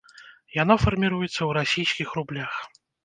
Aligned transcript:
Яно 0.61 0.77
фарміруецца 0.83 1.29
ў 1.49 1.51
расійскіх 1.59 2.17
рублях. 2.21 2.53